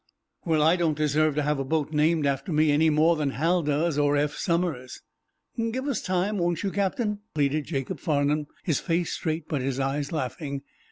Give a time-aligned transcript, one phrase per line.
[0.45, 3.61] "Well, I don't deserve to have a boat named after me any more than Hal
[3.61, 4.99] does, or Eph Somers."
[5.71, 10.11] "Give us time, won't you, Captain?" pleaded Jacob Farnum, his face straight, but his eyes
[10.11, 10.63] laughing.